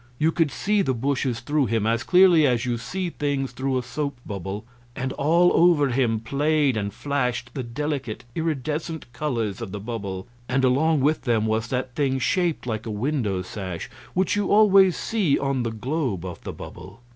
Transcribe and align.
You 0.17 0.31
could 0.31 0.49
see 0.49 0.81
the 0.81 0.95
bushes 0.95 1.41
through 1.41 1.67
him 1.67 1.85
as 1.85 2.01
clearly 2.01 2.47
as 2.47 2.65
you 2.65 2.79
see 2.79 3.11
things 3.11 3.51
through 3.51 3.77
a 3.77 3.83
soap 3.83 4.19
bubble, 4.25 4.65
and 4.95 5.13
all 5.13 5.51
over 5.53 5.89
him 5.89 6.19
played 6.21 6.75
and 6.75 6.91
flashed 6.91 7.51
the 7.53 7.61
delicate 7.61 8.23
iridescent 8.33 9.05
colors 9.13 9.61
of 9.61 9.71
the 9.71 9.79
bubble, 9.79 10.25
and 10.49 10.65
along 10.65 11.01
with 11.01 11.21
them 11.25 11.45
was 11.45 11.67
that 11.67 11.93
thing 11.93 12.17
shaped 12.17 12.65
like 12.65 12.87
a 12.87 12.89
window 12.89 13.43
sash 13.43 13.91
which 14.15 14.35
you 14.35 14.51
always 14.51 14.97
see 14.97 15.37
on 15.37 15.61
the 15.61 15.69
globe 15.69 16.25
of 16.25 16.41
the 16.45 16.51
bubble. 16.53 17.01